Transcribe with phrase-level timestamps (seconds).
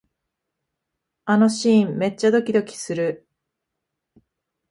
[1.25, 3.27] あのシーン、めっちゃドキドキする